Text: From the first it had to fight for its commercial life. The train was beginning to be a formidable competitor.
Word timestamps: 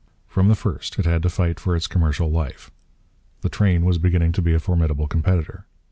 From 0.27 0.47
the 0.47 0.55
first 0.55 0.97
it 0.97 1.05
had 1.05 1.21
to 1.21 1.29
fight 1.29 1.59
for 1.59 1.75
its 1.75 1.85
commercial 1.85 2.31
life. 2.31 2.71
The 3.41 3.49
train 3.49 3.85
was 3.85 3.99
beginning 3.99 4.31
to 4.31 4.41
be 4.41 4.55
a 4.55 4.59
formidable 4.59 5.05
competitor. 5.07 5.67